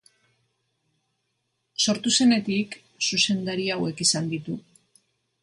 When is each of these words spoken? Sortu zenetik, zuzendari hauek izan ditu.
Sortu 1.85 2.15
zenetik, 2.17 2.79
zuzendari 3.09 3.69
hauek 3.77 4.03
izan 4.09 4.33
ditu. 4.35 4.59